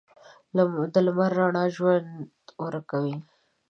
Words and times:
د 0.93 0.95
لمر 1.05 1.31
رڼا 1.39 1.63
ژوند 1.75 2.09
ورکوي. 2.63 3.15